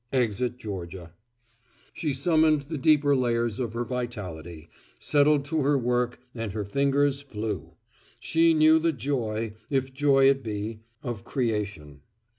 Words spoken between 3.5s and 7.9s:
of her vitality, settled to her work and her fingers flew.